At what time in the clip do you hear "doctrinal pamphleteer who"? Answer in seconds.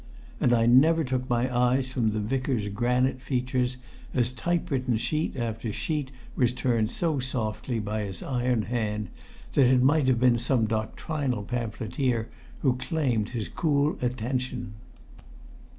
10.65-12.77